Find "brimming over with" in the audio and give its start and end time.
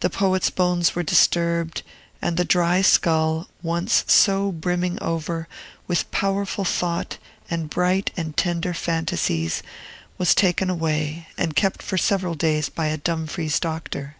4.50-6.10